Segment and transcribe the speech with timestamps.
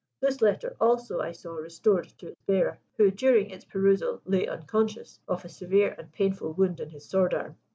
[0.19, 5.19] This letter also I saw restored to its bearer, who during its perusal lay unconscious,
[5.27, 7.57] of a severe and painful wound in his sword arm.